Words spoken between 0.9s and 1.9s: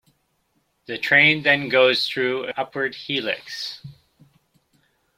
train then